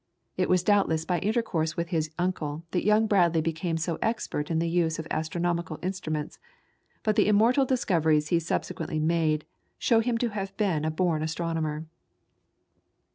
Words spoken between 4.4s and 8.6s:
in the use of astronomical instruments, but the immortal discoveries he